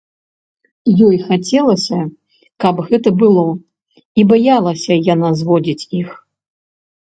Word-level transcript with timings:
Ёй 1.07 1.17
хацелася, 1.27 1.99
каб 2.65 2.75
гэта 2.87 3.09
было, 3.25 3.43
і 4.23 4.25
баялася 4.33 4.93
яна 5.13 5.29
зводзіць 5.43 5.87
іх. 6.01 6.09